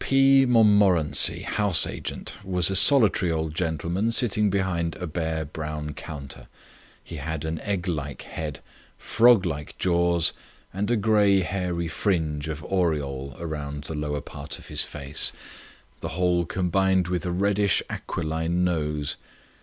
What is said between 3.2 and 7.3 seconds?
old gentleman sitting behind a bare brown counter. He